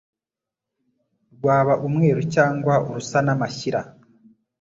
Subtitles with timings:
[1.35, 3.81] rwaba umweru cyangwa urusa n'amashyira.